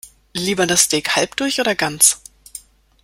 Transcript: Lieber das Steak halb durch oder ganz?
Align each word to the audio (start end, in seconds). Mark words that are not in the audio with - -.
Lieber 0.33 0.65
das 0.65 0.85
Steak 0.85 1.15
halb 1.15 1.35
durch 1.35 1.59
oder 1.59 1.75
ganz? 1.75 2.21